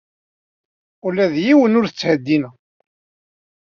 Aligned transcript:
Ula 1.05 1.25
d 1.33 1.35
yiwen 1.45 1.77
ur 1.79 1.85
t-ttheddineɣ. 1.87 2.53